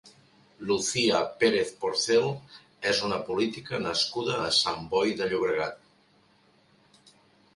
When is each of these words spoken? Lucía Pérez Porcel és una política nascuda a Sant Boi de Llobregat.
Lucía 0.69 1.19
Pérez 1.41 1.73
Porcel 1.81 2.23
és 2.91 3.01
una 3.09 3.19
política 3.29 3.79
nascuda 3.83 4.39
a 4.45 4.49
Sant 4.63 4.81
Boi 4.95 5.13
de 5.21 5.27
Llobregat. 5.35 7.13